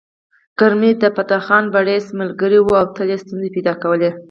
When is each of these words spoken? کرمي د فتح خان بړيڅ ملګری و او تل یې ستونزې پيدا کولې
کرمي 0.59 0.91
د 1.01 1.03
فتح 1.15 1.39
خان 1.47 1.63
بړيڅ 1.73 2.05
ملګری 2.19 2.59
و 2.61 2.67
او 2.79 2.85
تل 2.95 3.07
یې 3.11 3.17
ستونزې 3.23 3.49
پيدا 3.55 3.73
کولې 3.83 4.11